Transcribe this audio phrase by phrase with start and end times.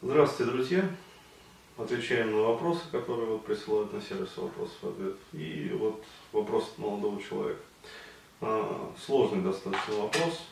[0.00, 0.90] Здравствуйте, друзья!
[1.76, 5.18] Отвечаем на вопросы, которые вот присылают на сервис вопросов и ответов.
[5.32, 7.60] И вот вопрос от молодого человека.
[8.40, 10.46] А, сложный достаточно вопрос,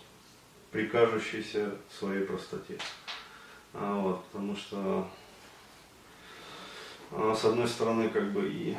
[0.72, 2.76] прикажущийся своей простоте.
[3.72, 5.08] А, вот, потому что
[7.12, 8.76] а, с одной стороны как бы и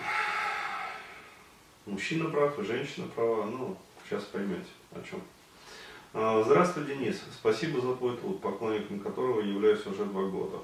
[1.85, 5.21] мужчина прав, и женщина права, ну, сейчас поймете о чем.
[6.13, 7.21] А, здравствуй, Денис.
[7.33, 10.57] Спасибо за твой труд, поклонником которого являюсь уже два года.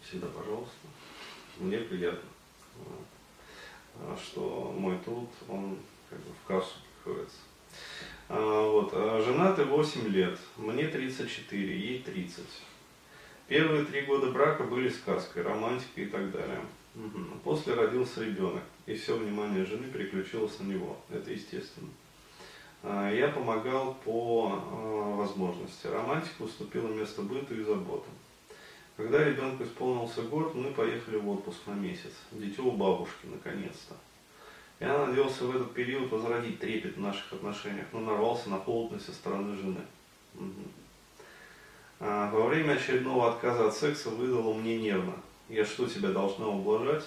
[0.00, 0.72] Всегда пожалуйста.
[1.58, 2.28] Мне приятно,
[3.96, 5.76] а, что мой труд, он
[6.08, 7.36] как бы в кассу приходится.
[8.30, 8.92] А, вот.
[8.92, 12.44] Женаты 8 лет, мне 34, ей 30.
[13.46, 16.60] Первые три года брака были сказкой, романтикой и так далее.
[17.44, 20.96] После родился ребенок, и все внимание жены переключилось на него.
[21.10, 21.88] Это естественно.
[22.82, 25.86] А, я помогал по а, возможности.
[25.86, 28.12] Романтика уступила место быту и заботам.
[28.96, 32.12] Когда ребенку исполнился год, мы поехали в отпуск на месяц.
[32.32, 33.94] Дитё у бабушки, наконец-то.
[34.80, 39.12] Я надеялся в этот период возродить трепет в наших отношениях, но нарвался на холодность со
[39.12, 39.80] стороны жены.
[40.34, 40.62] Угу.
[42.00, 45.14] А, во время очередного отказа от секса выдало мне нервно.
[45.48, 47.04] Я что, тебя должна ублажать?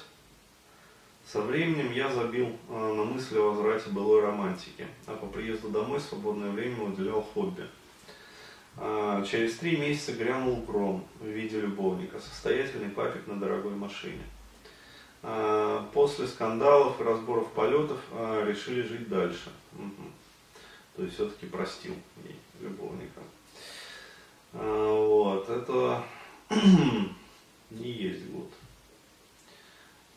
[1.26, 6.00] Со временем я забил э, на мысли о возврате былой романтики, а по приезду домой
[6.00, 7.64] свободное время уделял хобби.
[8.78, 14.24] А, через три месяца грянул гром в виде любовника, состоятельный папик на дорогой машине.
[15.24, 19.52] А, после скандалов и разборов полетов а, решили жить дальше.
[19.74, 20.08] Угу.
[20.96, 23.22] То есть все-таки простил ей любовника.
[24.54, 26.04] Вот, это
[27.70, 28.50] не есть год.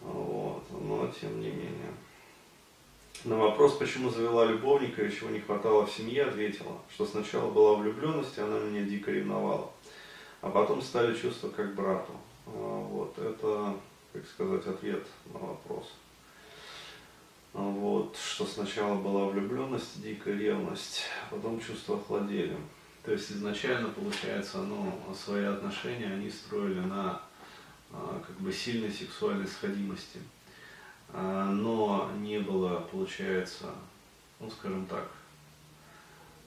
[0.05, 1.93] Вот, но тем не менее.
[3.25, 7.77] На вопрос, почему завела любовника и чего не хватало в семье, ответила, что сначала была
[7.77, 9.71] влюбленность, и она меня дико ревновала.
[10.43, 12.13] А потом стали чувства как брату.
[12.47, 13.75] А, вот, это,
[14.13, 15.91] как сказать, ответ на вопрос.
[17.55, 22.57] А, вот, что сначала была влюбленность, дикая ревность, а потом чувства охладели.
[23.05, 27.23] То есть изначально, получается, ну, свои отношения они строили на
[28.27, 30.21] как бы сильной сексуальной сходимости.
[31.13, 33.67] А, но не было, получается,
[34.41, 35.09] ну скажем так,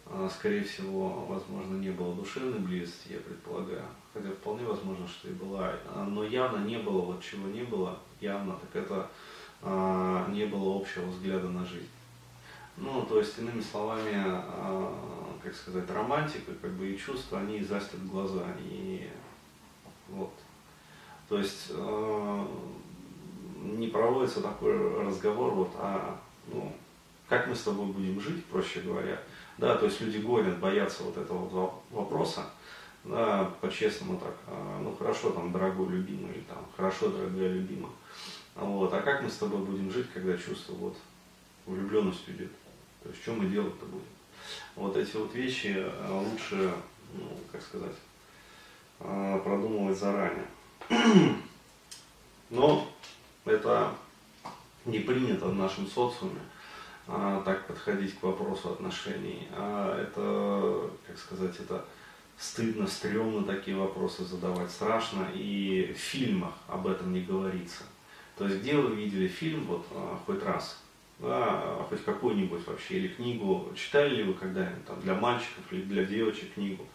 [0.06, 3.86] а, скорее всего, возможно, не было душевной близости, я предполагаю.
[4.13, 5.74] Хотя вполне возможно, что и была.
[6.07, 9.09] Но явно не было, вот чего не было, явно, так это
[10.31, 11.90] не было общего взгляда на жизнь.
[12.78, 14.24] Ну, то есть, иными словами,
[15.44, 18.44] как сказать, романтика, как бы и чувства, они застят глаза.
[18.59, 19.09] И
[20.09, 20.31] вот
[21.30, 22.46] то есть э,
[23.62, 26.74] не проводится такой разговор, вот, а ну,
[27.28, 29.22] как мы с тобой будем жить, проще говоря.
[29.58, 32.46] Да, то есть люди гонят, боятся вот этого вопроса,
[33.04, 37.92] да, по-честному так, а, ну хорошо, там, дорогой любимый, или там, хорошо, дорогая любимая.
[38.56, 40.98] Вот, а как мы с тобой будем жить, когда чувство вот
[41.66, 42.52] влюбленность уйдет?
[43.04, 44.06] То есть, что мы делать-то будем?
[44.76, 46.72] Вот эти вот вещи э, лучше,
[47.14, 47.96] ну, как сказать,
[49.00, 50.46] э, продумывать заранее.
[52.50, 52.88] Но
[53.46, 53.94] это
[54.86, 56.40] не принято в нашем социуме
[57.08, 59.48] а, так подходить к вопросу отношений.
[59.52, 61.84] А это, как сказать, это
[62.38, 67.84] стыдно, стрёмно такие вопросы задавать, страшно, и в фильмах об этом не говорится.
[68.38, 70.81] То есть где вы видели фильм вот а, хоть раз,
[71.20, 76.06] да, хоть какую-нибудь вообще, или книгу, читали ли вы когда-нибудь там для мальчиков или для
[76.06, 76.86] девочек книгу,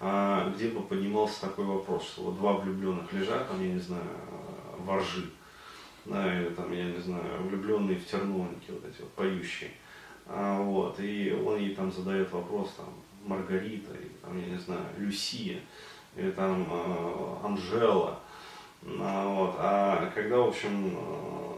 [0.00, 4.02] а, где бы поднимался такой вопрос, вот два влюбленных лежат, там, я не знаю,
[4.78, 5.30] воржи,
[6.04, 9.70] да, или там, я не знаю, влюбленные в терновники, вот эти вот поющие.
[10.26, 12.88] А, вот, и он ей там задает вопрос, там,
[13.24, 15.60] Маргарита, или там, я не знаю, Люсия,
[16.16, 18.20] или там э, Анжела.
[19.00, 21.55] А, вот, а когда, в общем, ну,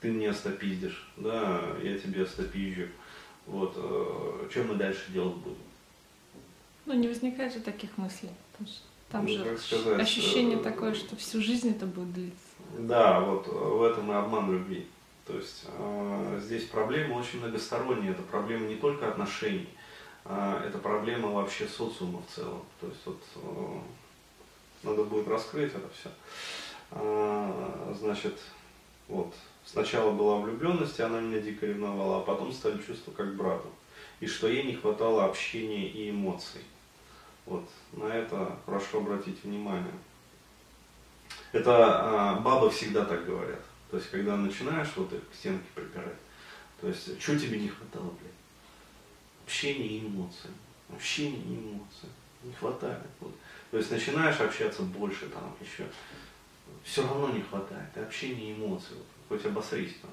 [0.00, 2.88] ты мне остопиздишь, да, я тебе остопизжу,
[3.46, 5.56] вот, э, что мы дальше делать будем?
[6.86, 8.30] Ну, не возникает же таких мыслей.
[8.52, 12.38] Потому что там ну, же сказать, ощущение э, такое, что всю жизнь это будет длиться.
[12.78, 14.86] Да, вот в этом и обман любви.
[15.26, 18.12] То есть э, здесь проблема очень многосторонняя.
[18.12, 19.68] Это проблема не только отношений,
[20.24, 22.62] э, это проблема вообще социума в целом.
[22.80, 23.78] То есть вот э,
[24.82, 26.10] надо будет раскрыть это все.
[26.90, 28.38] Э, значит,
[29.08, 29.34] вот
[29.70, 33.68] Сначала была влюбленность, и она меня дико ревновала, а потом стали чувства как брату.
[34.18, 36.62] И что ей не хватало общения и эмоций.
[37.44, 39.92] Вот, на это прошу обратить внимание.
[41.52, 43.62] Это а, бабы всегда так говорят.
[43.90, 46.16] То есть, когда начинаешь вот их к стенке припирать,
[46.80, 48.32] то есть, что тебе не хватало, блядь?
[49.44, 50.50] Общение и эмоции.
[50.88, 52.08] Общение и эмоции.
[52.42, 53.06] Не хватает.
[53.20, 53.34] Вот.
[53.70, 55.86] То есть начинаешь общаться больше там еще,
[56.84, 57.88] все равно не хватает.
[57.96, 60.10] И общения, эмоций, вот, хоть обосрись там.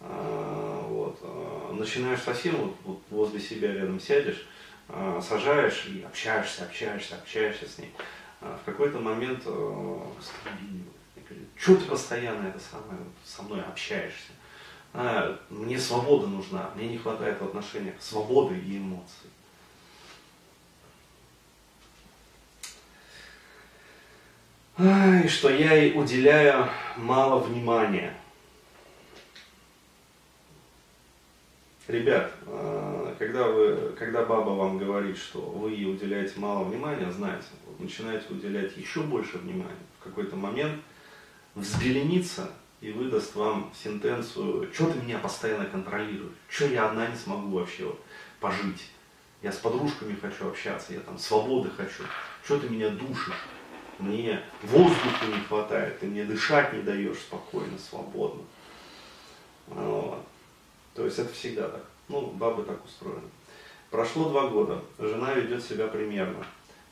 [0.00, 4.46] А, вот, а, начинаешь совсем вот, вот возле себя рядом сядешь,
[4.88, 7.92] а, сажаешь и общаешься, общаешься, общаешься с ней.
[8.40, 9.98] А, в какой-то момент э,
[11.56, 14.32] что ты постоянно это самое, со мной общаешься?
[14.94, 19.30] А, мне свобода нужна, мне не хватает в отношениях свободы и эмоций.
[24.78, 26.66] И что я ей уделяю
[26.96, 28.14] мало внимания.
[31.90, 37.48] Ребят, а, когда, вы, когда баба вам говорит, что вы ей уделяете мало внимания, знаете,
[37.66, 39.74] вы начинаете уделять еще больше внимания.
[39.98, 40.80] В какой-то момент
[41.56, 42.48] взбеленится
[42.80, 47.86] и выдаст вам сентенцию, что ты меня постоянно контролируешь, что я одна не смогу вообще
[47.86, 48.00] вот
[48.38, 48.86] пожить.
[49.42, 52.04] Я с подружками хочу общаться, я там свободы хочу.
[52.44, 53.34] Что ты меня душишь?
[53.98, 58.42] Мне воздуха не хватает, ты мне дышать не даешь спокойно, свободно.
[59.66, 60.24] Вот.
[60.94, 61.84] То есть это всегда так.
[62.08, 63.28] Ну, бабы так устроены.
[63.90, 66.44] Прошло два года, жена ведет себя примерно.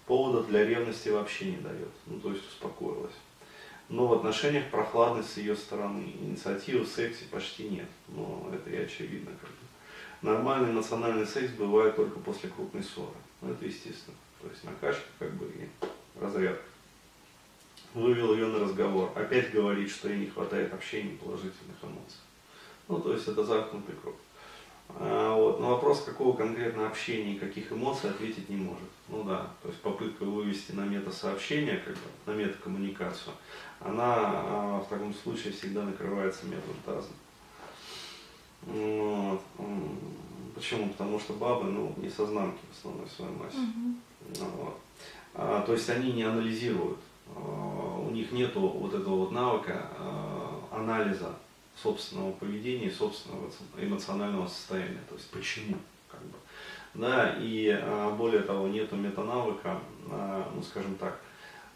[0.06, 1.90] Повода для ревности вообще не дает.
[2.06, 3.14] Ну, то есть успокоилась.
[3.88, 6.12] Но в отношениях прохладность с ее стороны.
[6.20, 7.88] Инициативы в сексе почти нет.
[8.08, 9.30] Но это и очевидно.
[9.40, 9.56] Как бы.
[10.20, 13.16] Нормальный эмоциональный секс бывает только после крупной ссоры.
[13.40, 14.16] Ну, это естественно.
[14.42, 15.68] То есть накачка как бы и
[16.20, 16.64] разрядка.
[17.94, 19.10] Вывел ее на разговор.
[19.14, 22.18] Опять говорит, что ей не хватает общения и положительных эмоций.
[22.88, 24.14] Ну, то есть это замкнутый круг.
[24.90, 25.60] А, вот.
[25.60, 28.88] На вопрос, какого конкретно общения и каких эмоций ответить не может.
[29.08, 33.32] Ну да, то есть попытка вывести на мета-сообщение, как бы, на мета-коммуникацию,
[33.80, 37.08] она а, в таком случае всегда накрывается методом таза.
[38.62, 39.40] Вот.
[40.54, 40.88] Почему?
[40.88, 43.58] Потому что бабы, ну, не сознанки в основной своей массе.
[43.58, 44.44] Угу.
[44.56, 44.80] Вот.
[45.34, 46.98] А, то есть они не анализируют.
[47.34, 51.34] А, у них нету вот этого вот навыка а, анализа
[51.82, 55.76] собственного поведения, собственного эмоционального состояния, то есть почему,
[56.08, 56.36] как бы.
[56.94, 59.78] Да, и а, более того, нету метанавыка,
[60.10, 61.20] а, ну скажем так,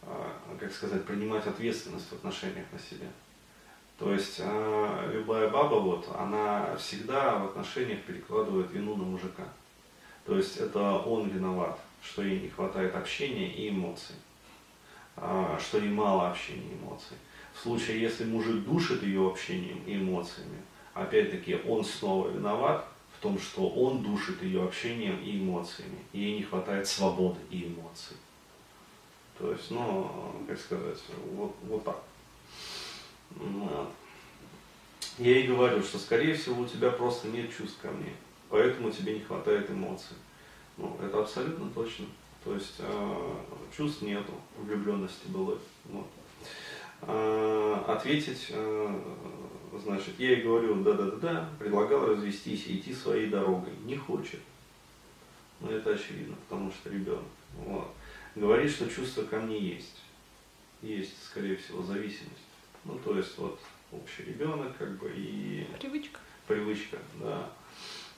[0.02, 3.06] а, как сказать, принимать ответственность в отношениях на себя.
[3.98, 4.40] То есть
[5.12, 9.44] любая баба, вот, она всегда в отношениях перекладывает вину на мужика.
[10.26, 14.16] То есть это он виноват, что ей не хватает общения и эмоций,
[15.14, 17.16] что ей мало общения и эмоций.
[17.54, 20.62] В случае, если мужик душит ее общением и эмоциями,
[20.94, 25.98] опять-таки он снова виноват в том, что он душит ее общением и эмоциями.
[26.12, 28.16] Ей не хватает свободы и эмоций.
[29.38, 30.98] То есть, ну, как сказать,
[31.32, 32.02] вот, вот так.
[33.30, 33.88] Вот.
[35.18, 38.14] Я ей говорю, что, скорее всего, у тебя просто нет чувств ко мне,
[38.48, 40.16] поэтому тебе не хватает эмоций.
[40.76, 42.06] Ну, это абсолютно точно.
[42.44, 43.34] То есть э,
[43.76, 45.58] чувств нету, влюбленности было.
[45.84, 46.06] Вот.
[47.04, 49.00] Э, ответить, э,
[49.82, 53.72] значит, я ей говорю, да-да-да-да, предлагал развестись и идти своей дорогой.
[53.84, 54.40] Не хочет.
[55.60, 57.24] Ну, это очевидно, потому что ребенок.
[57.56, 57.88] Вот.
[58.36, 60.00] Говорит, что чувство ко мне есть.
[60.80, 62.46] Есть, скорее всего, зависимость.
[62.84, 63.58] Ну, то есть, вот,
[63.90, 65.66] общий ребенок, как бы, и...
[65.78, 66.20] Привычка.
[66.46, 67.50] Привычка, да.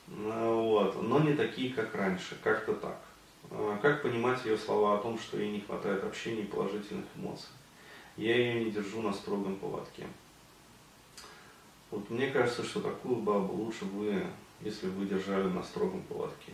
[0.09, 1.03] Ну, вот.
[1.03, 3.01] Но не такие, как раньше, как-то так.
[3.81, 7.49] Как понимать ее слова о том, что ей не хватает общения и положительных эмоций?
[8.17, 10.07] Я ее не держу на строгом поводке.
[11.91, 14.25] Вот мне кажется, что такую бабу лучше бы,
[14.61, 16.53] если бы держали на строгом поводке.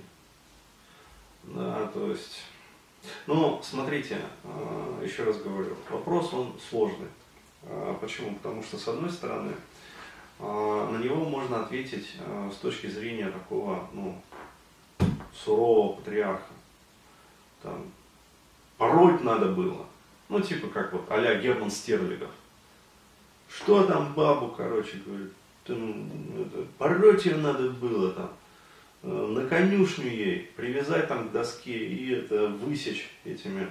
[1.45, 2.43] Да, то есть,
[3.27, 7.09] ну, смотрите, а, еще раз говорю, вопрос он сложный.
[7.65, 8.35] А, почему?
[8.35, 9.55] Потому что, с одной стороны,
[10.39, 12.17] а, на него можно ответить
[12.53, 14.21] с точки зрения такого, ну,
[15.35, 16.53] сурового патриарха.
[17.63, 17.91] Там,
[18.77, 19.87] пороть надо было.
[20.31, 22.31] Ну, типа как вот а Герман Стерлигов.
[23.49, 25.33] Что там бабу, короче, говорит,
[25.65, 26.09] там,
[26.41, 28.31] это, пороть ее надо было там,
[29.03, 33.69] э, на конюшню ей, привязать там к доске и это высечь этими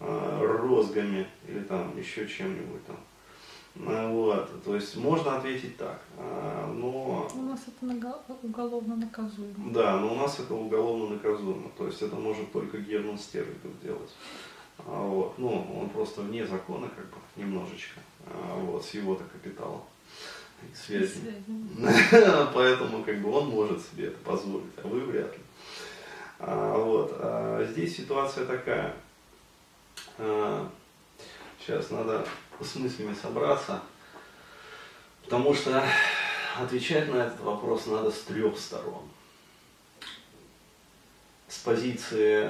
[0.00, 2.96] э, розгами или там еще чем-нибудь там.
[3.76, 6.02] Э, вот, то есть можно ответить так,
[6.74, 7.28] но...
[7.34, 9.70] У нас это уголовно наказуемо.
[9.70, 14.10] Да, но у нас это уголовно наказуемо, то есть это может только Герман Стерлигов делать.
[14.86, 15.38] А, вот.
[15.38, 19.82] Ну, он просто вне закона, как бы, немножечко, а, вот, с его-то капиталом
[20.62, 21.20] и связи.
[22.54, 25.42] Поэтому, как бы, он может себе это позволить, а вы вряд ли.
[26.38, 27.16] А, вот.
[27.18, 28.94] А здесь ситуация такая.
[30.18, 30.70] А,
[31.58, 32.26] сейчас надо
[32.60, 33.80] с мыслями собраться,
[35.24, 35.82] потому что
[36.58, 39.02] отвечать на этот вопрос надо с трех сторон.
[41.48, 42.48] С позиции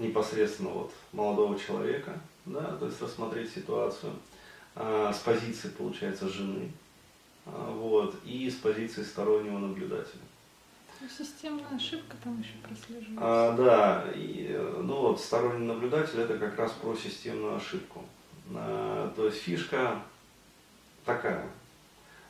[0.00, 4.12] непосредственно вот молодого человека, да, то есть рассмотреть ситуацию
[4.74, 6.72] а, с позиции, получается, жены,
[7.46, 10.22] а, вот, и с позиции стороннего наблюдателя.
[11.00, 13.18] Ну, системная ошибка там еще прослеживается.
[13.18, 18.04] А, да, и, ну вот сторонний наблюдатель это как раз про системную ошибку.
[18.54, 20.02] А, то есть фишка
[21.04, 21.46] такая.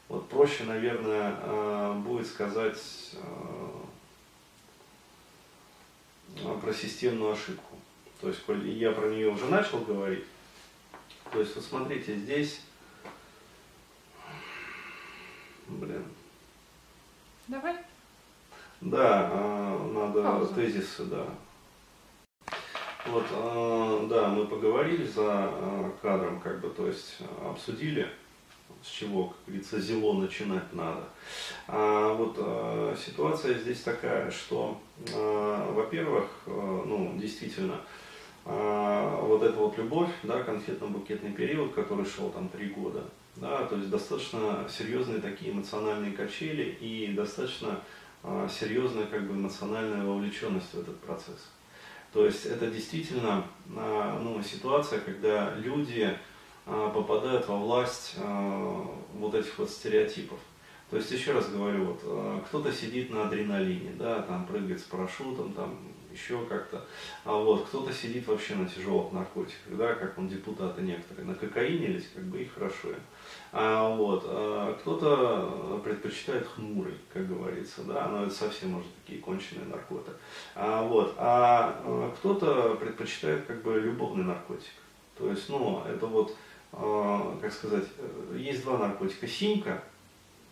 [0.09, 2.79] Вот проще, наверное, а, будет сказать
[3.15, 3.80] а,
[6.61, 7.77] про системную ошибку.
[8.21, 10.25] То есть, коль я про нее уже начал говорить,
[11.33, 12.61] то есть, вот смотрите, здесь,
[15.69, 16.05] блин.
[17.47, 17.77] Давай.
[18.81, 20.55] Да, а, надо Пауза.
[20.55, 21.27] тезисы, да.
[23.07, 28.09] Вот, а, да, мы поговорили за а, кадром, как бы, то есть обсудили,
[28.83, 31.05] с чего, как говорится, зело начинать надо.
[31.67, 34.81] А вот а, ситуация здесь такая, что,
[35.15, 37.81] а, во-первых, а, ну, действительно,
[38.45, 43.05] а, вот эта вот любовь, да, конфетно-букетный период, который шел там три года,
[43.37, 47.81] да, то есть достаточно серьезные такие эмоциональные качели и достаточно
[48.23, 51.51] а, серьезная как бы эмоциональная вовлеченность в этот процесс.
[52.13, 56.13] То есть это действительно ну, ситуация, когда люди
[56.65, 58.17] попадают во власть
[59.15, 60.39] вот этих вот стереотипов.
[60.91, 65.53] То есть, еще раз говорю, вот, кто-то сидит на адреналине, да, там прыгает с парашютом,
[65.53, 65.79] там
[66.13, 66.85] еще как-то.
[67.25, 71.87] А вот кто-то сидит вообще на тяжелых наркотиках, да, как он депутаты некоторые, на кокаине
[71.87, 72.89] или как бы и хорошо.
[73.53, 79.67] А, вот, а кто-то предпочитает хмурый, как говорится, да, но это совсем уже такие конченые
[79.67, 80.13] наркоты.
[80.55, 84.73] А, вот, а, а кто-то предпочитает как бы любовный наркотик.
[85.17, 86.35] То есть, ну, это вот, а,
[86.73, 87.85] как сказать,
[88.37, 89.27] есть два наркотика.
[89.27, 89.83] Синька,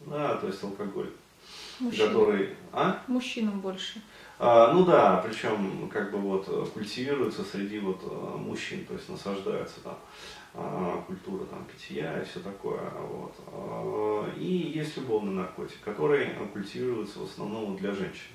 [0.07, 1.11] да, то есть алкоголь.
[1.81, 2.07] Мужчина.
[2.09, 3.03] Который, а?
[3.07, 4.03] Мужчинам больше.
[4.41, 9.09] А, ну да, причем как бы вот э, культивируется среди вот э, мужчин, то есть
[9.09, 9.99] насаждается там
[10.55, 12.81] а, культура там питья и все такое.
[13.01, 13.35] Вот.
[13.49, 18.33] А, и есть любовный наркотик, который культивируется в основном для женщин.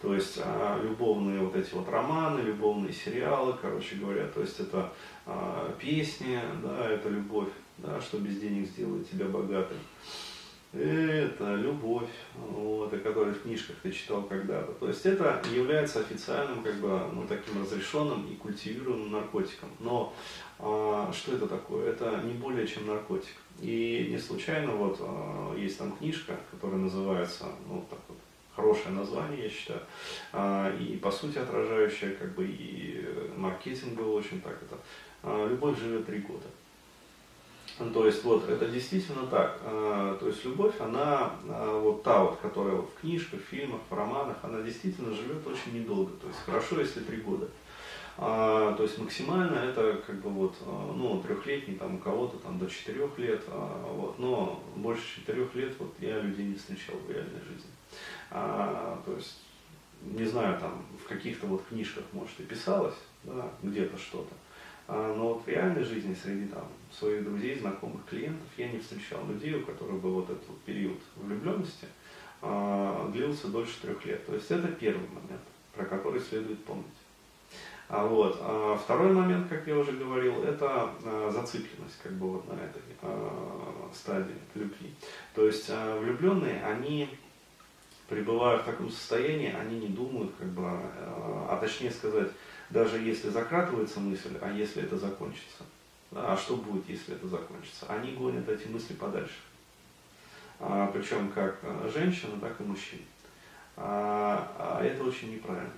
[0.00, 4.92] То есть а, любовные вот эти вот романы, любовные сериалы, короче говоря, то есть это
[5.24, 7.48] а, песни, да, это любовь,
[7.78, 9.78] да, что без денег сделает тебя богатым
[10.78, 14.72] это любовь, вот, о которой в книжках ты читал когда-то.
[14.72, 19.70] То есть это является официальным, как бы, ну, таким разрешенным и культивируемым наркотиком.
[19.78, 20.14] Но
[20.58, 21.90] а, что это такое?
[21.90, 23.34] Это не более чем наркотик.
[23.60, 28.18] И не случайно вот а, есть там книжка, которая называется, ну, так вот,
[28.56, 29.80] хорошее название, я считаю,
[30.32, 33.04] а, и по сути отражающая, как бы, и
[33.36, 34.76] маркетингово очень так это.
[35.22, 36.46] А, Любовь живет три года.
[37.92, 39.60] То есть вот это действительно так.
[39.62, 43.94] А, то есть любовь, она а, вот та вот, которая в книжках, в фильмах, в
[43.94, 46.10] романах, она действительно живет очень недолго.
[46.22, 47.48] То есть хорошо, если три года.
[48.18, 50.56] А, то есть максимально это как бы вот,
[50.94, 55.94] ну, трехлетний там у кого-то там до четырех лет, вот, но больше четырех лет вот
[56.00, 57.70] я людей не встречал в реальной жизни.
[58.30, 59.42] А, то есть,
[60.02, 64.34] не знаю, там в каких-то вот книжках, может, и писалось, да, где-то что-то.
[64.88, 69.26] А, но вот в реальной жизни среди там, своих друзей, знакомых, клиентов я не встречал
[69.26, 71.86] людей, у которых бы вот этот вот период влюбленности
[72.42, 74.24] а, длился дольше трех лет.
[74.26, 75.42] То есть это первый момент,
[75.74, 76.86] про который следует помнить.
[77.88, 78.38] А вот.
[78.40, 82.82] А второй момент, как я уже говорил, это а, зацикленность как бы вот на этой
[83.94, 84.92] стадии любви.
[85.34, 87.08] То есть влюбленные, они
[88.08, 92.28] пребывая в таком состоянии, они не думают, как бы, а, точнее сказать,
[92.70, 95.62] даже если закратывается мысль, а если это закончится,
[96.12, 99.38] а что будет, если это закончится, они гонят эти мысли подальше.
[100.58, 101.60] Причем как
[101.92, 103.02] женщина, так и мужчина.
[103.76, 105.72] Это очень неправильно.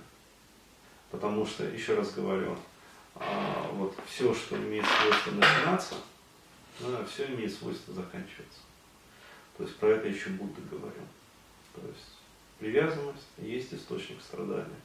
[1.11, 2.55] Потому что, еще раз говорю,
[3.15, 5.95] а, вот все, что имеет свойство начинаться,
[7.11, 8.59] все имеет свойство заканчиваться.
[9.57, 11.03] То есть про это еще Будда говорил.
[11.75, 12.15] То есть
[12.59, 14.79] привязанность есть источник страдания.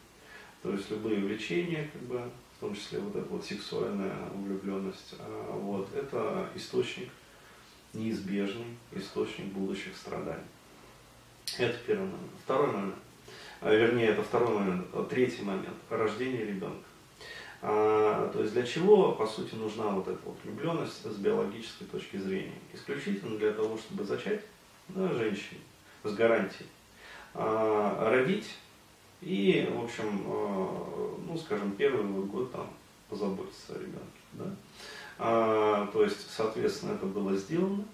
[0.62, 5.52] То есть любые влечения, как бы, в том числе вот эта вот сексуальная влюбленность, а,
[5.52, 7.10] вот, это источник
[7.92, 10.42] неизбежный, источник будущих страданий.
[11.58, 12.32] Это первый момент.
[12.42, 12.96] Второй момент,
[13.62, 16.84] вернее, это второй момент, а, третий момент, рождение ребенка.
[17.62, 22.16] А, то есть для чего, по сути, нужна вот эта вот влюбленность с биологической точки
[22.16, 22.58] зрения?
[22.72, 24.42] Исключительно для того, чтобы зачать
[24.88, 25.60] да, женщине
[26.02, 26.68] с гарантией.
[27.32, 28.56] А, родить
[29.20, 30.24] и, в общем,
[31.26, 32.68] ну, скажем, первый год там
[33.08, 34.20] позаботиться о ребенке.
[34.32, 34.44] Да?
[35.18, 37.84] А, то есть, соответственно, это было сделано.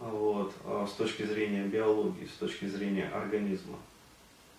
[0.00, 3.78] Вот, а с точки зрения биологии, с точки зрения организма,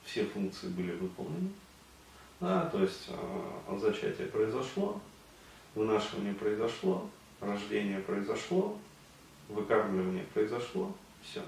[0.05, 1.49] все функции были выполнены.
[2.39, 4.99] Да, то есть э, зачатие произошло,
[5.73, 7.09] вынашивание произошло,
[7.39, 8.77] рождение произошло,
[9.49, 10.93] выкармливание произошло,
[11.23, 11.41] все.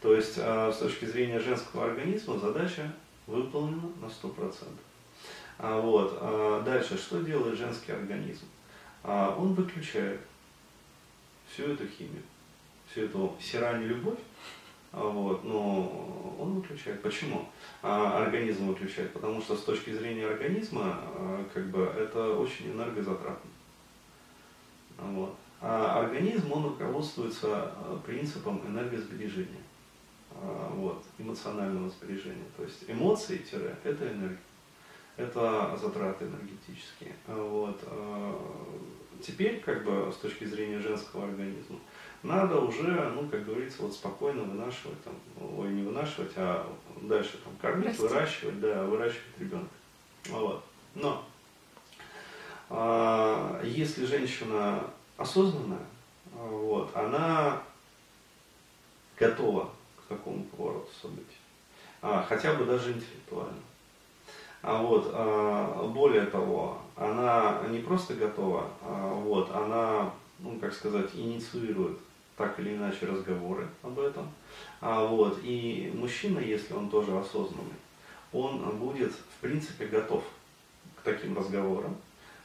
[0.00, 2.92] То есть э, с точки зрения женского организма задача
[3.26, 4.54] выполнена на 100%.
[5.58, 8.46] А вот, а дальше, что делает женский организм?
[9.02, 10.20] А он выключает
[11.50, 12.22] всю эту химию,
[12.90, 14.18] всю эту сирань любовь,
[14.92, 17.02] вот, но он выключает.
[17.02, 17.48] Почему?
[17.82, 23.50] А, организм выключает, потому что с точки зрения организма, а, как бы, это очень энергозатратно.
[24.98, 25.34] Вот.
[25.60, 27.72] А организм, он руководствуется
[28.06, 29.62] принципом энергосбережения,
[30.70, 32.46] вот, эмоционального сбережения.
[32.56, 34.38] То есть эмоции-это энергия
[35.20, 37.14] это затраты энергетические.
[37.26, 37.80] Вот.
[39.22, 41.78] Теперь, как бы, с точки зрения женского организма,
[42.22, 45.14] надо уже, ну, как говорится, вот спокойно вынашивать, там,
[45.56, 46.66] ой, не вынашивать, а
[47.00, 48.02] дальше там кормить, Расти.
[48.02, 49.70] выращивать, да, выращивать ребенка.
[50.28, 50.62] Вот.
[50.94, 51.24] Но
[52.68, 54.84] а, если женщина
[55.16, 55.86] осознанная,
[56.32, 57.62] вот, она
[59.18, 61.38] готова к такому повороту событий,
[62.02, 63.60] а, хотя бы даже интеллектуально.
[64.62, 71.14] А вот, а, более того, она не просто готова, а вот, она, ну, как сказать,
[71.14, 71.98] инициирует
[72.40, 74.26] так или иначе разговоры об этом.
[74.80, 77.74] А вот, и мужчина, если он тоже осознанный,
[78.32, 80.24] он будет, в принципе, готов
[80.96, 81.94] к таким разговорам.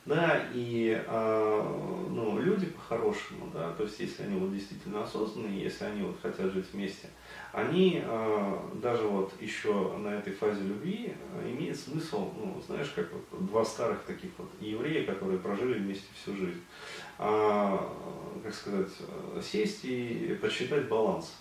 [0.05, 5.85] Да, и э, ну, люди по-хорошему, да, то есть если они вот действительно осознанные, если
[5.85, 7.09] они вот хотят жить вместе,
[7.51, 13.11] они э, даже вот еще на этой фазе любви э, имеет смысл, ну, знаешь, как
[13.11, 16.61] вот два старых таких вот еврея, которые прожили вместе всю жизнь,
[17.17, 17.77] э,
[18.43, 18.91] как сказать,
[19.41, 21.33] сесть и подсчитать баланс.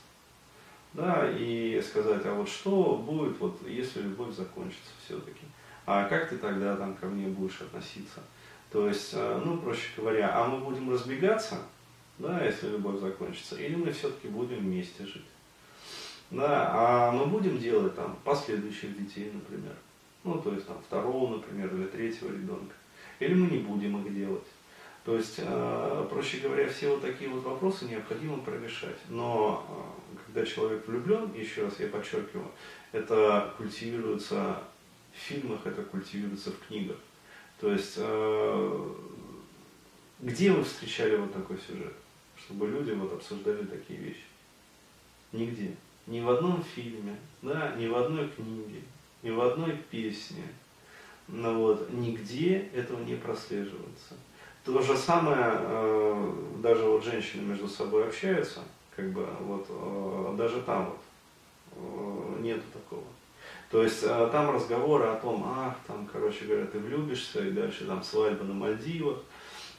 [0.94, 5.44] Да, и сказать, а вот что будет, вот, если любовь закончится все-таки?
[5.84, 8.22] А как ты тогда там ко мне будешь относиться?
[8.74, 11.58] То есть, э, ну, проще говоря, а мы будем разбегаться,
[12.18, 15.22] да, если любовь закончится, или мы все-таки будем вместе жить?
[16.32, 19.76] Да, а мы будем делать там последующих детей, например.
[20.24, 22.74] Ну, то есть там второго, например, или третьего ребенка.
[23.20, 24.48] Или мы не будем их делать.
[25.04, 28.98] То есть, э, проще говоря, все вот такие вот вопросы необходимо прорешать.
[29.08, 32.50] Но э, когда человек влюблен, еще раз я подчеркиваю,
[32.90, 34.64] это культивируется
[35.12, 36.96] в фильмах, это культивируется в книгах.
[37.64, 38.90] То есть, э,
[40.20, 41.94] где вы встречали вот такой сюжет,
[42.36, 44.24] чтобы люди вот обсуждали такие вещи?
[45.32, 45.74] Нигде.
[46.06, 48.82] Ни в одном фильме, да, ни в одной книге,
[49.22, 50.42] ни в одной песне.
[51.26, 54.12] Но вот нигде этого не прослеживается.
[54.62, 58.60] То же самое, э, даже вот женщины между собой общаются,
[58.94, 61.00] как бы вот э, даже там вот
[61.76, 63.04] э, нету такого.
[63.74, 67.86] То есть э, там разговоры о том, ах, там, короче говоря, ты влюбишься, и дальше
[67.86, 69.18] там свадьба на Мальдивах,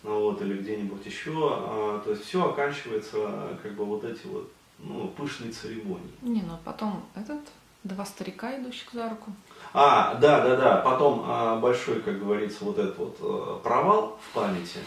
[0.04, 1.32] ну, вот, или где-нибудь еще.
[1.34, 6.12] А, то есть все оканчивается как бы вот эти вот ну, пышной церемонии.
[6.22, 7.40] Не, ну потом этот,
[7.86, 9.32] два старика, идущих за руку.
[9.72, 10.76] А, да, да, да.
[10.82, 14.80] Потом а, большой, как говорится, вот этот вот а, провал в памяти.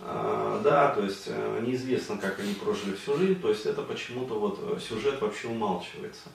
[0.00, 3.42] А, да, то есть а, неизвестно, как они прожили всю жизнь.
[3.42, 6.30] То есть это почему-то вот э, сюжет вообще умалчивается.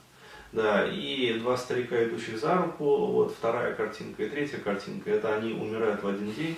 [0.52, 5.54] Да, и два старика, идущих за руку, вот вторая картинка и третья картинка, это они
[5.54, 6.58] умирают в один день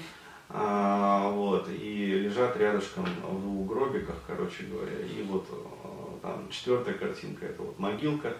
[0.49, 4.99] а, вот, и лежат рядышком в двух гробиках, короче говоря.
[4.99, 5.55] И вот э,
[6.21, 8.33] там четвертая картинка, это вот могилка,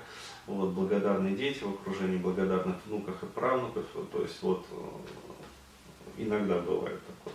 [0.47, 6.99] вот, благодарные дети в окружении благодарных внуков и правнуков, то есть вот э, иногда бывает
[7.05, 7.33] такое.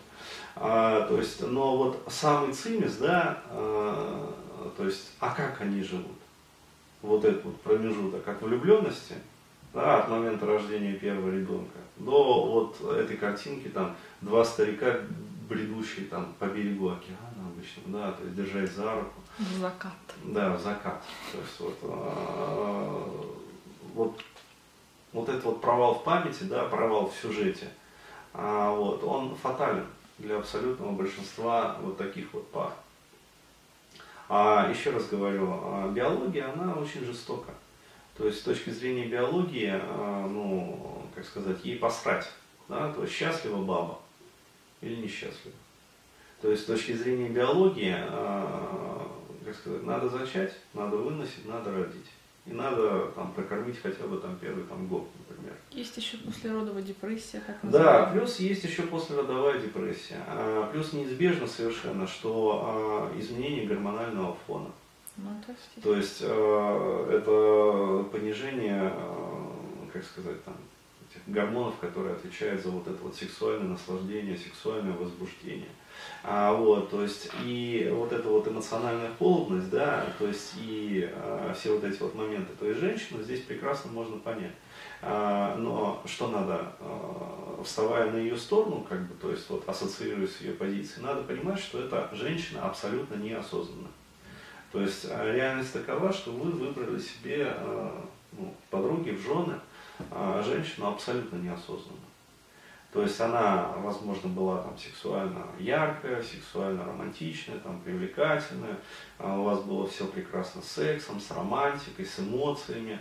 [0.56, 6.16] А, то есть, но вот самый цимис, да, а, то есть, а как они живут?
[7.04, 9.14] Вот этот вот промежуток от влюбленности,
[9.74, 15.00] да, от момента рождения первого ребенка до вот этой картинки, там, два старика,
[15.46, 19.20] бредущие там по берегу океана обычно, да, то есть держась за руку.
[19.38, 19.92] В закат.
[20.24, 21.02] Да, в закат.
[21.32, 23.20] То есть вот, а,
[23.92, 24.20] вот,
[25.12, 27.68] вот этот вот провал в памяти, да, провал в сюжете,
[28.32, 29.86] а, вот, он фатален
[30.16, 32.72] для абсолютного большинства вот таких вот пар.
[34.28, 37.52] А еще раз говорю, а, биология, она очень жестока.
[38.16, 42.28] То есть с точки зрения биологии, а, ну, как сказать, ей посрать.
[42.68, 42.92] Да?
[42.92, 43.98] То есть счастлива баба
[44.80, 45.54] или несчастлива.
[46.40, 49.10] То есть с точки зрения биологии, а,
[49.44, 52.10] как сказать, надо зачать, надо выносить, надо родить.
[52.46, 55.54] И надо там прокормить хотя бы там первый там, год, например.
[55.70, 60.22] Есть еще послеродовая депрессия, как Да, плюс есть еще послеродовая депрессия.
[60.28, 64.70] А, плюс неизбежно совершенно, что изменение гормонального фона.
[65.16, 70.54] Ну, то, то есть э, это понижение, э, как сказать, там,
[71.08, 75.68] этих гормонов, которые отвечают за вот это вот сексуальное наслаждение, сексуальное возбуждение.
[76.22, 81.52] А, вот, то есть и вот эта вот эмоциональная холодность, да, то есть и а,
[81.54, 84.54] все вот эти вот моменты, то есть женщину здесь прекрасно можно понять.
[85.02, 90.36] А, но что надо, а, вставая на ее сторону, как бы, то есть вот ассоциируясь
[90.36, 93.88] с ее позицией, надо понимать, что эта женщина абсолютно неосознанна.
[94.72, 99.54] То есть а, реальность такова, что вы выбрали себе а, ну, подруги в жены
[100.10, 102.00] а, женщину абсолютно неосознанно.
[102.94, 108.78] То есть она, возможно, была там сексуально яркая, сексуально романтичная, там, привлекательная,
[109.18, 113.00] а у вас было все прекрасно с сексом, с романтикой, с эмоциями,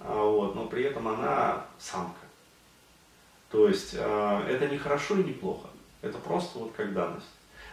[0.00, 2.24] а вот, но при этом она самка.
[3.50, 5.68] То есть а, это не хорошо и не плохо,
[6.00, 7.28] это просто вот как данность.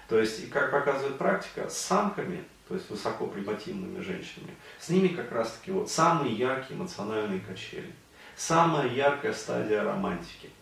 [0.09, 5.53] То есть, как показывает практика, с самками, то есть высокопримативными женщинами, с ними как раз
[5.53, 7.93] таки вот самые яркие эмоциональные качели,
[8.35, 10.49] самая яркая стадия романтики–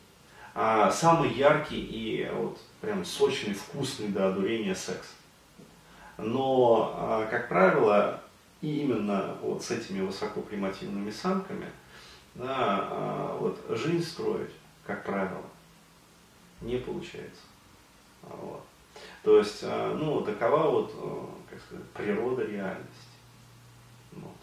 [0.54, 5.08] а, самый яркий и вот прям сочный, вкусный до одурения секс.
[6.18, 8.22] Но, а, как правило,
[8.62, 11.68] именно вот с этими высокопримативными самками
[12.36, 14.52] да, а, вот жизнь строить,
[14.86, 15.44] как правило,
[16.62, 17.42] не получается.
[18.24, 18.64] Вот.
[19.24, 20.94] То есть, ну, такова вот,
[21.50, 22.90] как сказать, природа реальности.
[24.12, 24.36] Вот.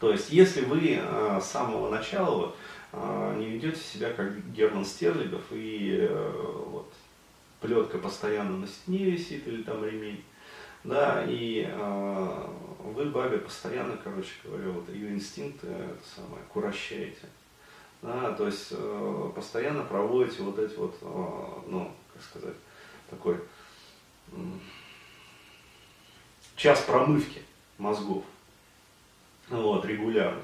[0.00, 1.00] То есть, если вы
[1.40, 2.54] с самого начала а,
[3.36, 6.92] не ведете себя как Герман Стерлигов и э, вот,
[7.60, 10.24] плетка постоянно на стене висит или там ремень,
[10.84, 12.46] да, и э,
[12.80, 17.26] вы бабе постоянно, короче говоря, вот ее инстинкты это самое, курощаете.
[18.02, 22.56] Да, то есть э, постоянно проводите вот эти вот, э, ну, как сказать,
[23.10, 23.40] такой
[24.32, 24.36] э,
[26.56, 27.42] час промывки
[27.78, 28.24] мозгов.
[29.48, 30.42] Вот, регулярно.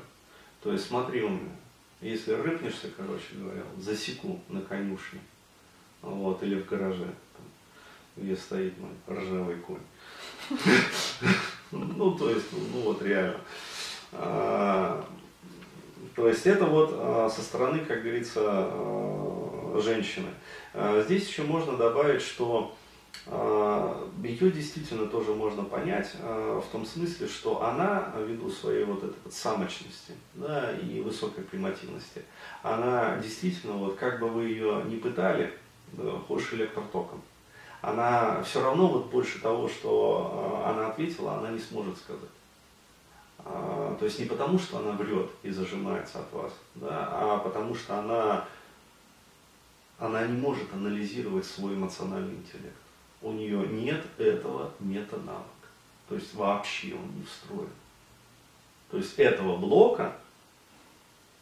[0.63, 1.51] То есть смотри, у меня
[2.03, 5.21] если рыпнешься, короче говоря, засеку на конюшне,
[6.03, 7.47] вот, или в гараже, там,
[8.17, 9.79] где стоит мой ржавый конь.
[11.71, 13.41] Ну, то есть, ну вот реально.
[14.13, 15.09] А,
[16.15, 20.29] то есть это вот а, со стороны, как говорится, а, женщины.
[21.05, 22.77] Здесь еще можно добавить, что
[24.43, 29.17] ее действительно тоже можно понять а, в том смысле, что она, ввиду своей вот этой
[29.25, 32.23] вот самочности да, и высокой примативности,
[32.63, 35.53] она действительно, вот как бы вы ее не пытали,
[36.27, 37.23] хочешь электротоком,
[37.81, 42.31] она все равно вот больше того, что а, она ответила, она не сможет сказать.
[43.45, 47.99] То есть не потому, что она врет и зажимается от вас, да, а потому что
[47.99, 48.45] она,
[49.99, 52.82] она не может анализировать свой эмоциональный интеллект
[53.23, 55.47] у нее нет этого метанавыка.
[56.09, 57.71] То есть вообще он не встроен.
[58.91, 60.15] То есть этого блока,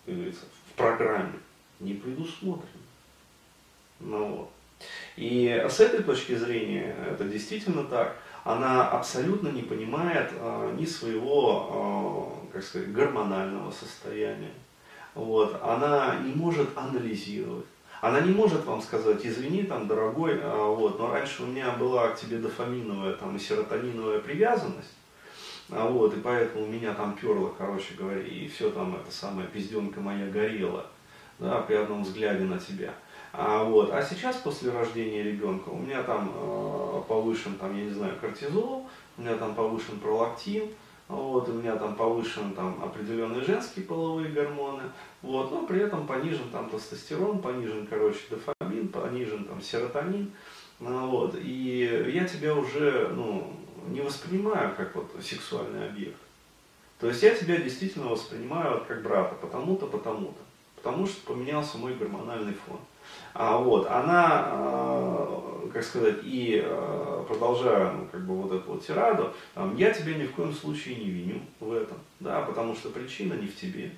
[0.07, 1.39] как говорится, в программе
[1.81, 2.69] не предусмотрено.
[3.99, 4.51] Ну, вот.
[5.17, 8.17] И с этой точки зрения это действительно так.
[8.45, 14.53] Она абсолютно не понимает а, ни своего, а, как сказать, гормонального состояния.
[15.15, 15.61] Вот.
[15.63, 17.67] Она не может анализировать.
[18.01, 22.09] Она не может вам сказать, извини, там, дорогой, а, вот, но раньше у меня была
[22.09, 24.95] к тебе дофаминовая там, и серотониновая привязанность,
[25.71, 30.01] а, вот, и поэтому меня там перло, короче говоря, и все там, это самая пизденка
[30.01, 30.87] моя горела,
[31.39, 32.95] да, при одном взгляде на тебя.
[33.33, 37.91] А, вот, а сейчас, после рождения ребенка, у меня там э, повышен, там, я не
[37.91, 40.71] знаю, кортизол, у меня там повышен пролактин,
[41.11, 44.85] вот, у меня там повышен там, определенные женские половые гормоны,
[45.23, 50.31] вот, но при этом понижен там тестостерон, понижен, короче, дофамин, понижен там серотонин,
[50.79, 53.57] ну, вот, и я тебя уже, ну,
[53.89, 56.19] не воспринимаю как вот сексуальный объект.
[57.01, 60.41] То есть я тебя действительно воспринимаю как брата, потому-то, потому-то,
[60.77, 62.79] потому что поменялся мой гормональный фон.
[63.35, 68.85] А, вот, она, а, как сказать, и а, продолжая, ну, как бы вот эту вот
[68.85, 72.91] тираду, там, я тебя ни в коем случае не виню в этом, да, потому что
[72.91, 73.93] причина не в тебе.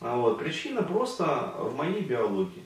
[0.00, 1.24] А вот, причина просто
[1.58, 2.64] в моей биологии.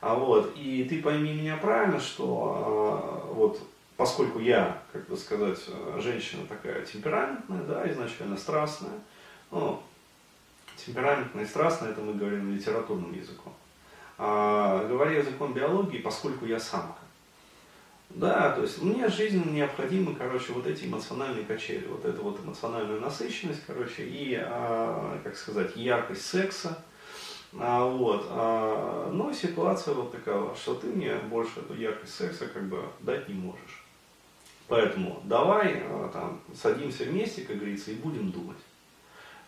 [0.00, 3.60] А вот, и ты пойми меня правильно, что а, вот
[3.96, 5.58] поскольку я, как бы сказать,
[5.98, 9.00] женщина такая темпераментная, да, изначально страстная,
[9.50, 9.80] ну,
[10.76, 13.54] темпераментная и страстная, это мы говорим литературным языком.
[14.18, 17.00] А, говоря языком биологии, поскольку я самка.
[18.10, 23.00] Да, то есть мне жизненно необходимы, короче, вот эти эмоциональные качели, вот эта вот эмоциональная
[23.00, 26.78] насыщенность, короче, и, а, как сказать, яркость секса,
[27.58, 28.30] а, вот,
[29.12, 33.34] но ситуация вот такова, что ты мне больше эту яркость секса как бы дать не
[33.34, 33.84] можешь.
[34.68, 38.56] Поэтому давай там садимся вместе, как говорится, и будем думать.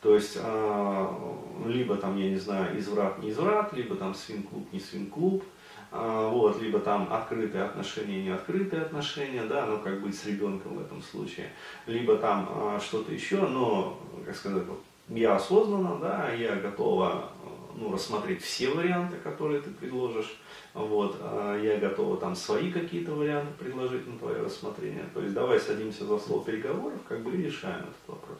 [0.04, 4.78] То есть, а, либо там, я не знаю, изврат, не изврат, либо там свин-клуб, не
[4.78, 5.42] свин-клуб,
[5.90, 10.76] а, вот, либо там открытые отношения, не открытые отношения, да, ну как быть с ребенком
[10.76, 11.52] в этом случае,
[11.86, 17.30] либо там а, что-то еще, но, как сказать, вот, я осознанно, да, я готова
[17.74, 20.38] ну, рассмотреть все варианты, которые ты предложишь,
[20.74, 21.16] вот,
[21.62, 25.04] я готова там свои какие-то варианты предложить на твое рассмотрение.
[25.14, 28.38] То есть давай садимся за стол переговоров, как бы и решаем этот вопрос.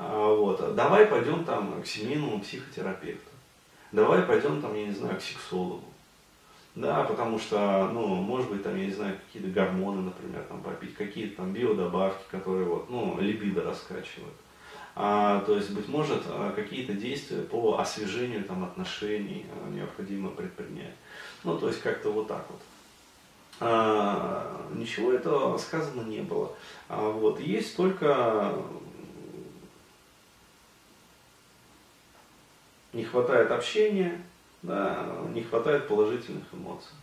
[0.00, 3.30] А, вот, давай пойдем там к семейному психотерапевту.
[3.90, 5.82] Давай пойдем там, я не знаю, к сексологу.
[6.76, 10.94] Да, потому что, ну, может быть, там, я не знаю, какие-то гормоны, например, там попить,
[10.94, 14.34] какие-то там биодобавки, которые вот, ну, либидо раскачивают.
[14.94, 20.94] А, то есть, быть может, а, какие-то действия по освежению там, отношений а, необходимо предпринять.
[21.42, 22.60] Ну, то есть, как-то вот так вот.
[23.58, 26.52] А, ничего этого сказано не было.
[26.88, 28.54] А, вот, есть только
[32.98, 34.20] не хватает общения,
[34.62, 36.96] да, не хватает положительных эмоций.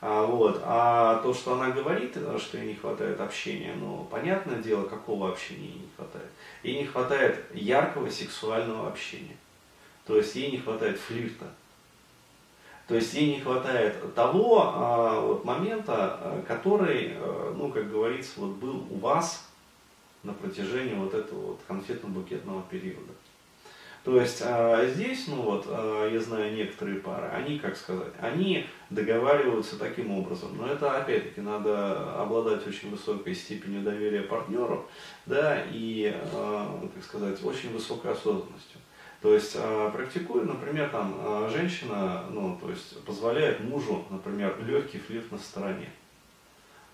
[0.00, 0.60] А, вот.
[0.64, 5.68] а то, что она говорит, что ей не хватает общения, ну, понятное дело, какого общения
[5.68, 6.30] ей не хватает.
[6.64, 9.36] Ей не хватает яркого сексуального общения.
[10.04, 11.46] То есть ей не хватает флирта.
[12.88, 18.40] То есть ей не хватает того а, вот, момента, а, который, а, ну, как говорится,
[18.40, 19.46] вот был у вас
[20.24, 23.12] на протяжении вот этого вот конфетно-букетного периода.
[24.02, 28.66] То есть а, здесь, ну вот, а, я знаю некоторые пары, они, как сказать, они
[28.88, 34.88] договариваются таким образом, но это опять-таки надо обладать очень высокой степенью доверия партнеру,
[35.26, 38.80] да, и, а, как сказать, очень высокой осознанностью.
[39.20, 39.54] То есть
[39.92, 45.90] практикуя, например, там женщина, ну, то есть позволяет мужу, например, легкий флирт на стороне.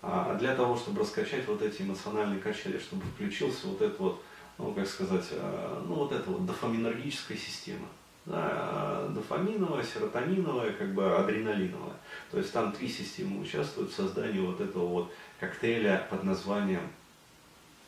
[0.01, 4.21] А для того, чтобы раскачать вот эти эмоциональные качели, чтобы включился вот этот вот
[4.57, 7.87] ну, как сказать, э, ну, вот эта вот дофаминергическая система.
[8.25, 11.95] Да, дофаминовая, серотониновая, как бы адреналиновая.
[12.29, 16.81] То есть там три системы участвуют в создании вот этого вот коктейля под названием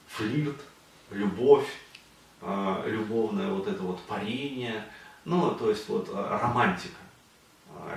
[0.08, 0.56] флирт,
[1.12, 1.68] любовь,
[2.42, 4.86] э, любовное вот это вот парение,
[5.26, 6.96] ну, то есть вот э, романтика.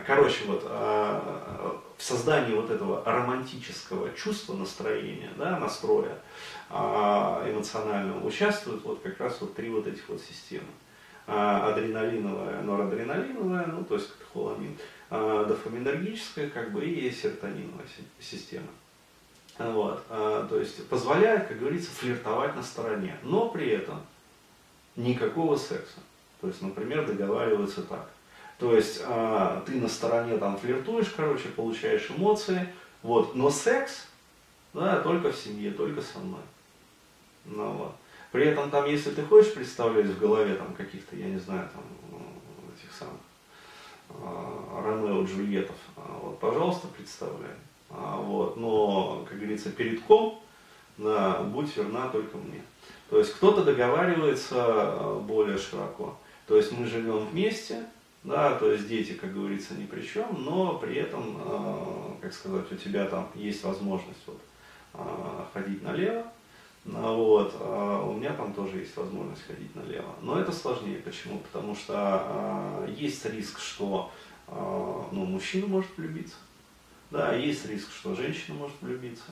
[0.06, 0.64] Короче, вот
[2.02, 6.18] в создании вот этого романтического чувства, настроения, да, настроя,
[6.68, 10.66] а, эмоционального участвуют вот как раз вот три вот этих вот системы.
[11.28, 14.76] А, адреналиновая, норадреналиновая, ну то есть катехоламин,
[15.10, 17.86] а, дофаминергическая как бы и серотониновая
[18.18, 18.66] система.
[19.58, 24.00] Вот, то есть позволяет, как говорится, флиртовать на стороне, но при этом
[24.96, 26.00] никакого секса.
[26.40, 28.08] То есть, например, договариваются так.
[28.62, 28.98] То есть
[29.66, 32.68] ты на стороне там флиртуешь, короче, получаешь эмоции,
[33.02, 34.06] вот, но секс,
[34.72, 36.38] да, только в семье, только со мной.
[37.44, 37.92] Ну, вот.
[38.30, 41.82] При этом там, если ты хочешь представлять в голове там каких-то, я не знаю, там
[42.76, 43.18] этих самых
[44.10, 47.56] э, Ромео Джульеттов, а, вот, пожалуйста, представляй.
[47.90, 50.40] А, вот, но, как говорится, перед ком,
[50.98, 52.62] да, будь верна только мне.
[53.10, 56.16] То есть кто-то договаривается а, более широко.
[56.46, 57.86] То есть мы живем вместе,
[58.24, 62.70] да, то есть дети, как говорится, ни при чем, но при этом, э, как сказать,
[62.70, 64.40] у тебя там есть возможность вот,
[64.94, 66.24] э, ходить налево,
[66.84, 70.14] ну вот, а у меня там тоже есть возможность ходить налево.
[70.20, 70.98] Но это сложнее.
[70.98, 71.38] Почему?
[71.38, 74.10] Потому что а, есть риск, что
[74.48, 76.34] а, ну, мужчина может влюбиться.
[77.10, 79.30] Да, есть риск, что женщина может влюбиться.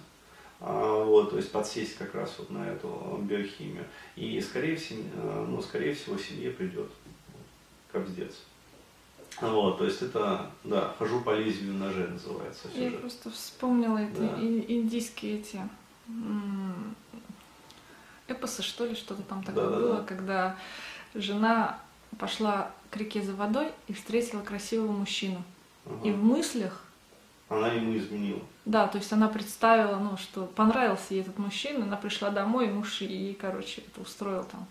[0.60, 3.84] А, вот, то есть подсесть как раз вот на эту биохимию.
[4.14, 5.02] И скорее, всего,
[5.48, 6.90] ну, скорее всего семье придет
[7.90, 8.36] кобздец.
[9.40, 12.68] Вот, то есть это, да, хожу по лезвию ножа называется.
[12.68, 12.92] Сюжет.
[12.92, 14.40] Я просто вспомнила это да.
[14.40, 15.60] индийские эти
[18.28, 20.04] эпосы, что ли, что-то там такое да, было, да, да.
[20.04, 20.56] когда
[21.14, 21.78] жена
[22.18, 25.42] пошла к реке за водой и встретила красивого мужчину.
[25.86, 26.08] Ага.
[26.08, 26.84] И в мыслях...
[27.48, 28.42] Она ему изменила.
[28.64, 32.70] Да, то есть она представила, ну, что понравился ей этот мужчина, она пришла домой, и
[32.70, 34.66] муж ей, короче, это устроил там.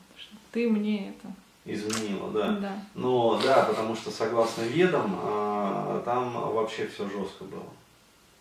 [0.51, 1.33] Ты мне это...
[1.73, 2.51] Изменила, да.
[2.53, 2.73] да.
[2.95, 7.69] Но да, потому что согласно ведам, а, там вообще все жестко было.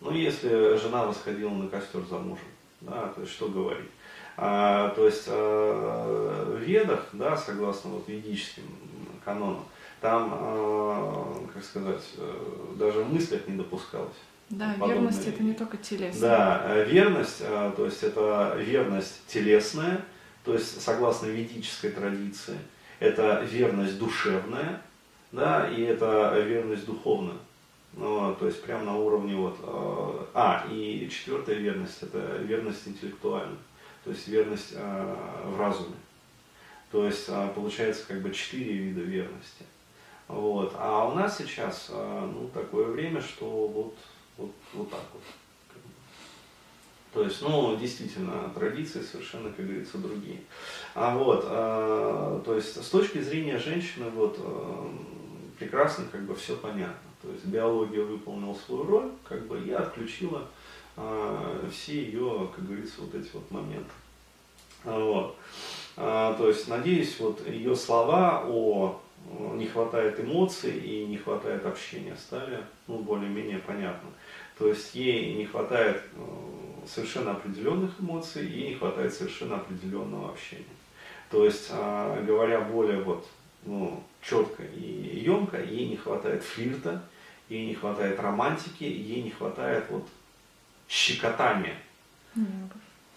[0.01, 2.47] Ну, если жена восходила на костер за мужем,
[2.81, 3.89] да, то есть что говорить.
[4.37, 8.63] А, то есть а, в ведах, да, согласно вот ведическим
[9.25, 9.65] канонам,
[10.01, 14.15] там, а, как сказать, э, даже в мыслях не допускалось.
[14.49, 16.21] Да, верность это не только телесная.
[16.21, 20.03] Да, верность, а, то есть это верность телесная,
[20.43, 22.57] то есть согласно ведической традиции,
[22.99, 24.81] это верность душевная,
[25.31, 27.37] да, и это верность духовная.
[27.93, 29.57] Ну, то есть прямо на уровне вот,
[30.33, 33.57] а, и четвертая верность, это верность интеллектуальная
[34.03, 35.95] то есть верность э, в разуме.
[36.91, 39.65] То есть получается как бы четыре вида верности.
[40.27, 40.73] Вот.
[40.75, 43.95] А у нас сейчас ну, такое время, что вот,
[44.37, 45.21] вот, вот так вот.
[47.13, 50.41] То есть, ну, действительно, традиции совершенно, как говорится, другие.
[50.93, 54.87] А вот, э, то есть, с точки зрения женщины, вот, э,
[55.57, 57.09] прекрасно, как бы, все понятно.
[57.23, 60.47] То есть, биология выполнила свою роль, как бы, я отключила
[60.97, 63.91] э, все ее, как говорится, вот эти вот моменты.
[64.83, 65.35] Вот.
[65.97, 69.01] А, то есть, надеюсь, вот ее слова о
[69.53, 74.09] не хватает эмоций и не хватает общения стали ну, более-менее понятны.
[74.59, 76.03] То есть ей не хватает
[76.85, 80.65] совершенно определенных эмоций и не хватает совершенно определенного общения.
[81.31, 83.25] То есть, а, говоря более вот,
[83.63, 87.03] ну, четко и емко, ей не хватает флирта,
[87.47, 90.07] ей не хватает романтики, ей не хватает вот
[90.89, 91.75] щекотания.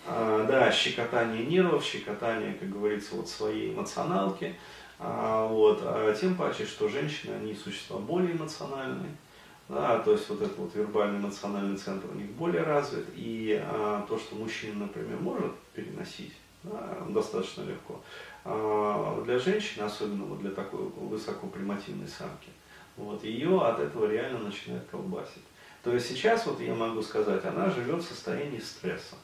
[0.07, 4.55] А, да, щекотание нервов, щекотание, как говорится, вот своей эмоционалки.
[4.98, 9.16] А, вот, а тем паче, что женщины, они существа более эмоциональные.
[9.72, 14.04] Да, то есть вот этот вот вербальный эмоциональный центр у них более развит, и а,
[14.06, 17.98] то, что мужчина, например, может переносить да, достаточно легко,
[18.44, 22.50] а, для женщины, особенно вот для такой высокопримативной самки,
[22.98, 25.42] вот, ее от этого реально начинает колбасить.
[25.82, 29.16] То есть сейчас вот я могу сказать, она живет в состоянии стресса.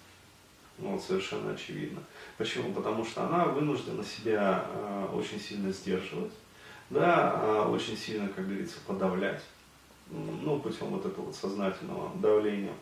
[0.79, 2.01] Ну, вот, совершенно очевидно.
[2.39, 2.73] Почему?
[2.73, 6.33] Потому что она вынуждена себя э, очень сильно сдерживать,
[6.89, 9.43] да, э, очень сильно, как говорится, подавлять
[10.11, 12.73] ну, путем вот этого вот сознательного давления.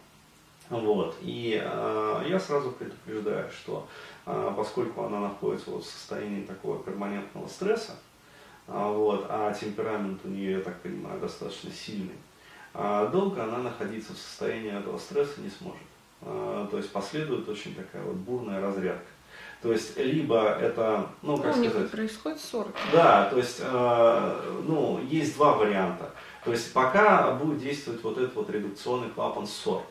[0.69, 1.17] Вот.
[1.21, 3.87] И э, я сразу предупреждаю, что
[4.27, 7.93] э, поскольку она находится вот в состоянии такого перманентного стресса,
[8.67, 12.17] э, вот, а темперамент у нее, я так понимаю, достаточно сильный,
[12.75, 15.79] э, долго она находиться в состоянии этого стресса не сможет.
[16.23, 19.07] Э, то есть последует очень такая вот бурная разрядка.
[19.63, 22.69] То есть либо это, ну как ну, сказать, происходит ссора.
[22.93, 26.11] Да, то есть, э, ну есть два варианта.
[26.47, 29.83] То есть пока будет действовать вот этот вот редукционный клапан ссор.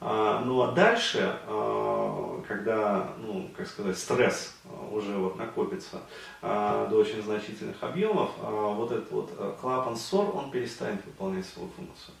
[0.00, 6.00] А, ну а дальше, а, когда, ну, как сказать, стресс а, уже вот накопится
[6.40, 12.14] до очень значительных объемов, вот этот вот клапан ссор, он перестанет выполнять свою функцию.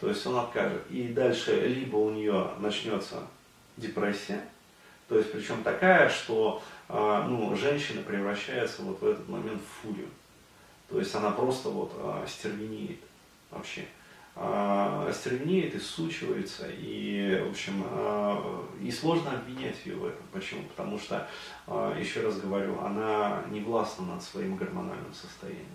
[0.00, 0.82] То есть он откажет.
[0.90, 3.22] И дальше либо у нее начнется
[3.76, 4.40] депрессия,
[5.08, 10.08] то есть причем такая, что ну, женщина превращается вот в этот момент в фурию.
[10.94, 13.00] То есть она просто вот а, стервенеет
[13.50, 13.84] вообще.
[14.36, 20.22] А, стервенеет и сучивается, и, в общем, а, и сложно обвинять ее в этом.
[20.32, 20.62] Почему?
[20.68, 21.28] Потому что,
[21.66, 25.66] а, еще раз говорю, она не властна над своим гормональным состоянием.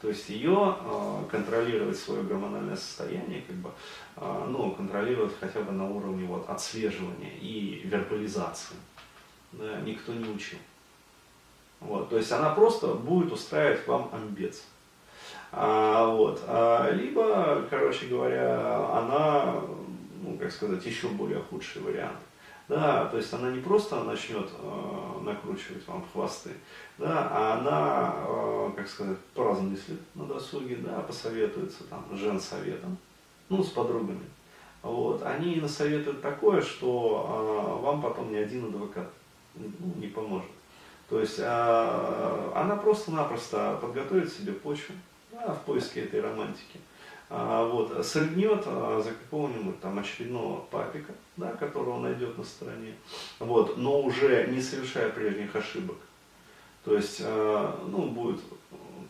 [0.00, 3.70] То есть ее а, контролировать свое гормональное состояние, как бы,
[4.14, 8.76] а, ну, контролировать хотя бы на уровне вот, отслеживания и вербализации.
[9.50, 10.58] Да, никто не учил.
[11.80, 14.64] Вот, то есть она просто будет устраивать вам амбец.
[15.52, 19.60] А, вот, а, либо, короче говоря, она,
[20.22, 22.18] ну, как сказать, еще более худший вариант.
[22.68, 26.50] Да, то есть она не просто начнет э, накручивать вам хвосты,
[26.98, 32.98] да, а она, э, как сказать, поразмыслит на досуге, да, посоветуется там женсоветом,
[33.48, 34.26] ну, с подругами.
[34.82, 35.22] Вот.
[35.22, 39.10] Они насоветуют такое, что э, вам потом ни один адвокат
[39.54, 40.50] ну, не поможет.
[41.08, 44.94] То есть а, она просто-напросто подготовит себе почву
[45.32, 46.78] да, в поиске этой романтики.
[47.30, 52.94] А, вот, срыгнет а, за какого-нибудь там очередного папика, да, которого найдет на стороне,
[53.38, 55.96] вот, но уже не совершая прежних ошибок.
[56.84, 58.40] То есть, а, ну, будет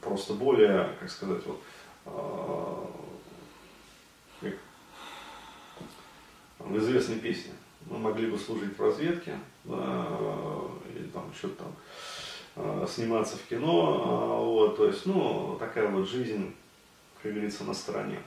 [0.00, 1.60] просто более, как сказать, вот,
[2.06, 2.90] а,
[4.40, 4.54] как
[6.58, 7.52] в известной песне
[7.86, 11.72] мы могли бы служить в разведке, или там что-то там
[12.56, 16.54] э, сниматься в кино, э, вот, то есть, ну, такая вот жизнь,
[17.22, 18.20] как говорится, на стороне.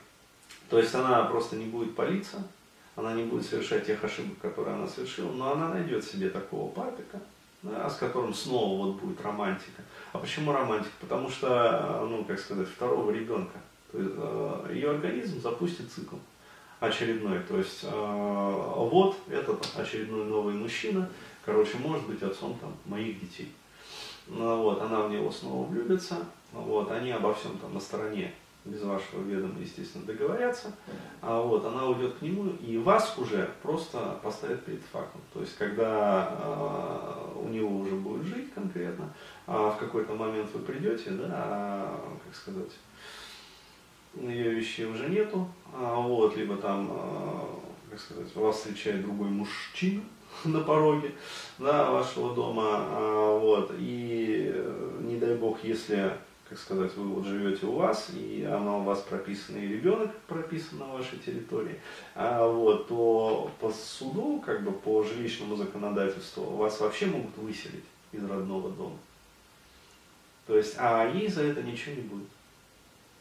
[0.70, 2.44] То есть она просто не будет палиться,
[2.96, 7.20] она не будет совершать тех ошибок, которые она совершила, но она найдет себе такого папика,
[7.62, 9.82] да, с которым снова вот будет романтика.
[10.14, 10.94] А почему романтика?
[11.02, 13.60] Потому что, ну, как сказать, второго ребенка.
[13.92, 16.16] То есть, ее организм запустит цикл
[16.82, 17.40] очередной.
[17.40, 21.10] То есть э, вот этот очередной новый мужчина,
[21.46, 23.52] короче, может быть отцом там моих детей.
[24.28, 26.18] Ну, вот, она в него снова влюбится,
[26.52, 28.34] вот, они обо всем там на стороне
[28.64, 30.72] без вашего ведома, естественно, договорятся,
[31.22, 35.20] а вот она уйдет к нему и вас уже просто поставит перед фактом.
[35.34, 39.12] То есть, когда э, у него уже будет жить конкретно,
[39.48, 42.72] а в какой-то момент вы придете, да, а, как сказать,
[44.14, 50.04] ее вещей уже нету, а, вот, либо там, а, как сказать, вас встречает другой мужчина,
[50.46, 51.12] на пороге
[51.60, 54.54] да, вашего дома, а, вот, и
[55.02, 56.14] не дай бог, если
[56.52, 60.80] как сказать, вы вот живете у вас, и она у вас прописана, и ребенок прописан
[60.80, 61.80] на вашей территории,
[62.14, 68.26] а вот, то по суду, как бы по жилищному законодательству, вас вообще могут выселить из
[68.26, 68.98] родного дома.
[70.46, 72.28] То есть, а ей за это ничего не будет.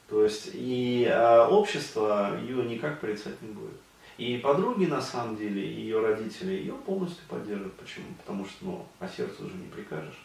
[0.09, 3.79] То есть, и а, общество ее никак порицать не будет.
[4.21, 7.73] И подруги, на самом деле, и ее родители ее полностью поддерживают.
[7.77, 8.05] Почему?
[8.19, 10.21] Потому что, ну, а сердцу уже не прикажешь.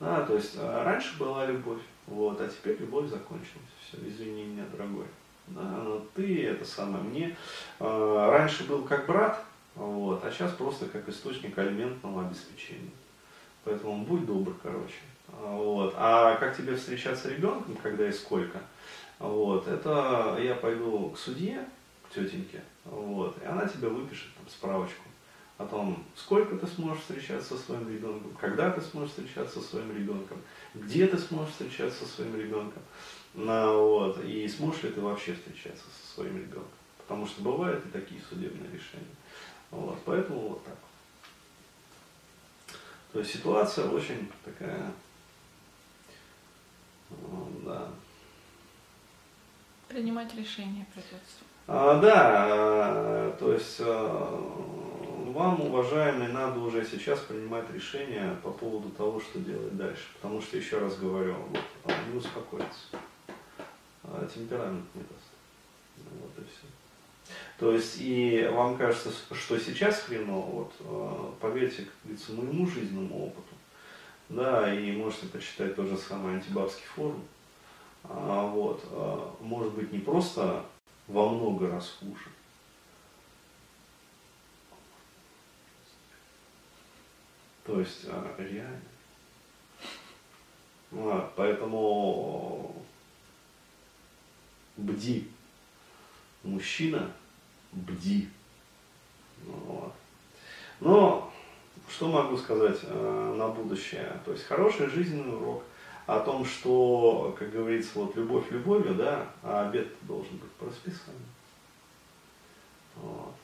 [0.00, 3.70] Да, то есть а, раньше была любовь, вот, а теперь любовь закончилась.
[3.80, 5.06] Все, извини меня, дорогой.
[5.46, 7.36] Да, но ты это самое мне
[7.78, 9.44] э, раньше был как брат,
[9.76, 12.90] вот, а сейчас просто как источник алиментного обеспечения.
[13.62, 15.02] Поэтому будь добр, короче.
[15.28, 15.94] Вот.
[15.96, 18.60] А как тебе встречаться с ребенком, когда и сколько?
[19.20, 21.64] Вот, это я пойду к судье,
[22.14, 25.02] тетеньке, вот, и она тебе выпишет там, справочку
[25.58, 29.96] о том, сколько ты сможешь встречаться со своим ребенком, когда ты сможешь встречаться со своим
[29.96, 30.38] ребенком,
[30.74, 32.82] где ты сможешь встречаться со своим ребенком,
[33.34, 36.68] ну, вот, и сможешь ли ты вообще встречаться со своим ребенком.
[36.98, 39.14] Потому что бывают и такие судебные решения.
[39.70, 40.76] Вот, поэтому вот так.
[43.12, 44.92] То есть ситуация очень такая,
[47.64, 47.90] да.
[49.88, 51.51] Принимать решение придется.
[51.74, 54.28] А, да, то есть а,
[55.28, 60.02] вам, уважаемые, надо уже сейчас принимать решение по поводу того, что делать дальше.
[60.20, 62.98] Потому что, еще раз говорю, вот, не успокоится.
[64.04, 65.30] А темперамент не даст.
[65.96, 66.66] Вот и все.
[67.58, 73.54] То есть, и вам кажется, что сейчас хреново, вот, поверьте, как говорится, моему жизненному опыту,
[74.28, 77.24] да, и можете почитать тот же самый антибабский форум,
[78.04, 80.66] а, вот, а, может быть не просто
[81.08, 82.30] во много раз хуже,
[87.64, 88.80] То есть а, реально.
[90.90, 92.84] Вот, поэтому
[94.76, 95.30] бди.
[96.42, 97.10] Мужчина,
[97.72, 98.28] бди.
[99.44, 99.94] Вот.
[100.80, 101.32] Но
[101.88, 104.20] что могу сказать э, на будущее?
[104.24, 105.62] То есть хороший жизненный урок
[106.06, 111.20] о том, что, как говорится, вот любовь любовью, да, а обед должен быть по расписанию.
[112.96, 113.34] Вот.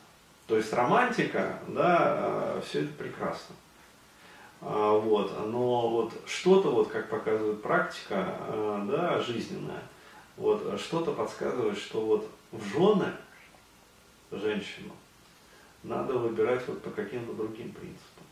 [0.47, 2.15] То есть романтика, да,
[2.57, 3.55] э, все это прекрасно.
[4.61, 9.83] А, вот, но вот что-то, вот, как показывает практика, а, да, жизненная,
[10.35, 13.13] вот, что-то подсказывает, что вот в жены
[14.31, 14.91] женщину
[15.83, 18.25] надо выбирать вот по каким-то другим принципам,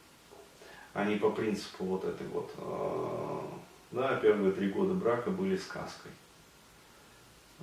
[0.94, 3.48] а не по принципу вот этой вот, а,
[3.92, 6.12] да, первые три года брака были сказкой.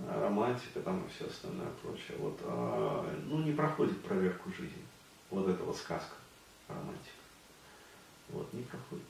[0.09, 2.17] Романтика там и все остальное прочее.
[2.19, 2.41] Вот,
[3.27, 4.83] ну, не проходит проверку жизни.
[5.31, 6.17] Вот эта вот сказка,
[6.69, 7.23] романтика.
[8.31, 9.05] Вот, не проходит.